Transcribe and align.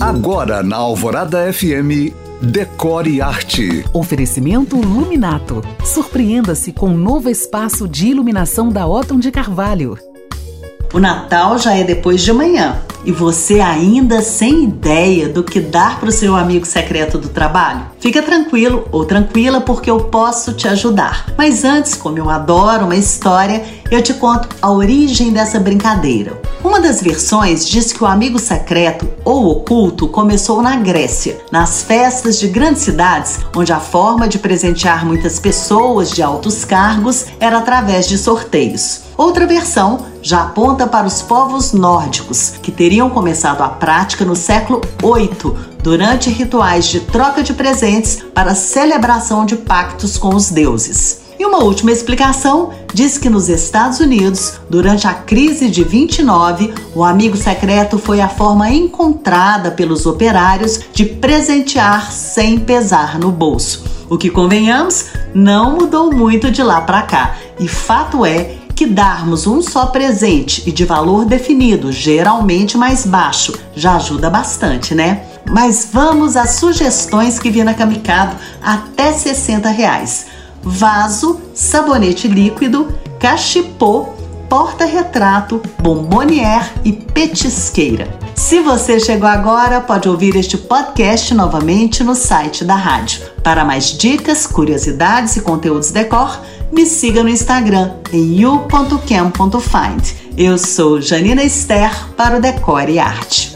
Agora 0.00 0.62
na 0.62 0.76
Alvorada 0.76 1.50
FM, 1.50 2.12
Decore 2.42 3.22
Arte. 3.22 3.82
Oferecimento 3.94 4.76
Luminato. 4.76 5.62
Surpreenda-se 5.84 6.70
com 6.70 6.90
um 6.90 6.96
novo 6.98 7.30
espaço 7.30 7.88
de 7.88 8.08
iluminação 8.08 8.68
da 8.68 8.86
Otton 8.86 9.18
de 9.18 9.30
Carvalho. 9.30 9.98
O 10.92 11.00
Natal 11.00 11.58
já 11.58 11.74
é 11.74 11.82
depois 11.82 12.22
de 12.22 12.30
amanhã 12.30 12.82
e 13.06 13.12
você 13.12 13.60
ainda 13.60 14.20
sem 14.20 14.64
ideia 14.64 15.28
do 15.28 15.44
que 15.44 15.60
dar 15.60 16.00
para 16.00 16.08
o 16.08 16.12
seu 16.12 16.34
amigo 16.34 16.66
secreto 16.66 17.16
do 17.16 17.28
trabalho? 17.28 17.86
Fica 18.00 18.20
tranquilo 18.20 18.86
ou 18.90 19.04
tranquila 19.04 19.60
porque 19.60 19.88
eu 19.88 20.00
posso 20.00 20.52
te 20.52 20.66
ajudar. 20.66 21.32
Mas 21.38 21.64
antes, 21.64 21.94
como 21.94 22.18
eu 22.18 22.28
adoro 22.28 22.84
uma 22.84 22.96
história, 22.96 23.64
eu 23.90 24.02
te 24.02 24.12
conto 24.14 24.48
a 24.60 24.70
origem 24.70 25.32
dessa 25.32 25.60
brincadeira. 25.60 26.40
Uma 26.64 26.80
das 26.80 27.00
versões 27.00 27.64
diz 27.64 27.92
que 27.92 28.02
o 28.02 28.06
amigo 28.06 28.40
secreto 28.40 29.08
ou 29.24 29.46
oculto 29.46 30.08
começou 30.08 30.60
na 30.60 30.74
Grécia, 30.74 31.38
nas 31.52 31.82
festas 31.82 32.40
de 32.40 32.48
grandes 32.48 32.82
cidades, 32.82 33.38
onde 33.54 33.72
a 33.72 33.78
forma 33.78 34.26
de 34.26 34.38
presentear 34.38 35.06
muitas 35.06 35.38
pessoas 35.38 36.10
de 36.10 36.22
altos 36.22 36.64
cargos 36.64 37.26
era 37.38 37.58
através 37.58 38.08
de 38.08 38.18
sorteios. 38.18 39.06
Outra 39.16 39.46
versão 39.46 40.04
já 40.20 40.42
aponta 40.42 40.86
para 40.86 41.06
os 41.06 41.22
povos 41.22 41.72
nórdicos, 41.72 42.54
que 42.60 42.70
teriam 42.70 42.95
começado 43.10 43.60
a 43.60 43.68
prática 43.68 44.24
no 44.24 44.34
século 44.34 44.80
8 45.02 45.56
durante 45.82 46.30
rituais 46.30 46.86
de 46.86 47.00
troca 47.00 47.42
de 47.42 47.52
presentes 47.52 48.24
para 48.34 48.54
celebração 48.54 49.44
de 49.44 49.54
pactos 49.54 50.16
com 50.16 50.34
os 50.34 50.50
deuses. 50.50 51.20
E 51.38 51.44
uma 51.44 51.62
última 51.62 51.92
explicação 51.92 52.70
diz 52.94 53.18
que 53.18 53.28
nos 53.28 53.50
Estados 53.50 54.00
Unidos, 54.00 54.54
durante 54.70 55.06
a 55.06 55.12
crise 55.12 55.68
de 55.68 55.84
29, 55.84 56.72
o 56.94 57.04
amigo 57.04 57.36
secreto 57.36 57.98
foi 57.98 58.22
a 58.22 58.28
forma 58.28 58.70
encontrada 58.70 59.70
pelos 59.70 60.06
operários 60.06 60.80
de 60.94 61.04
presentear 61.04 62.10
sem 62.10 62.58
pesar 62.58 63.18
no 63.18 63.30
bolso. 63.30 63.84
O 64.08 64.16
que 64.16 64.30
convenhamos, 64.30 65.06
não 65.34 65.72
mudou 65.72 66.10
muito 66.10 66.50
de 66.50 66.62
lá 66.62 66.80
para 66.80 67.02
cá. 67.02 67.36
E 67.58 67.68
fato 67.68 68.24
é 68.24 68.54
que 68.76 68.86
darmos 68.86 69.46
um 69.46 69.62
só 69.62 69.86
presente 69.86 70.62
e 70.66 70.70
de 70.70 70.84
valor 70.84 71.24
definido, 71.24 71.90
geralmente 71.90 72.76
mais 72.76 73.06
baixo, 73.06 73.54
já 73.74 73.96
ajuda 73.96 74.28
bastante, 74.28 74.94
né? 74.94 75.22
Mas 75.48 75.88
vamos 75.90 76.36
às 76.36 76.56
sugestões 76.56 77.38
que 77.38 77.50
vi 77.50 77.64
na 77.64 77.72
Camicado 77.72 78.36
até 78.62 79.14
60 79.14 79.70
reais. 79.70 80.26
Vaso, 80.62 81.40
sabonete 81.54 82.28
líquido, 82.28 82.88
cachepô, 83.18 84.08
porta-retrato, 84.46 85.62
bombonier 85.78 86.70
e 86.84 86.92
petisqueira. 86.92 88.08
Se 88.34 88.60
você 88.60 89.00
chegou 89.00 89.28
agora, 89.28 89.80
pode 89.80 90.08
ouvir 90.08 90.36
este 90.36 90.58
podcast 90.58 91.32
novamente 91.32 92.04
no 92.04 92.14
site 92.14 92.64
da 92.64 92.74
rádio. 92.74 93.22
Para 93.42 93.64
mais 93.64 93.86
dicas, 93.86 94.46
curiosidades 94.46 95.36
e 95.36 95.40
conteúdos 95.40 95.90
decor, 95.90 96.38
me 96.76 96.84
siga 96.84 97.22
no 97.22 97.30
Instagram 97.30 97.90
em 98.12 98.38
you.cam.find. 98.38 100.14
Eu 100.36 100.58
sou 100.58 101.00
Janina 101.00 101.42
Esther 101.42 101.90
para 102.14 102.36
o 102.36 102.40
Decore 102.40 102.92
e 102.92 102.98
Arte. 102.98 103.55